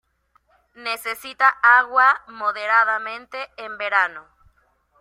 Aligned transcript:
Necesita 0.87 1.59
agua 1.77 2.23
moderadamente 2.27 3.51
en 3.55 3.77
verano. 3.77 4.25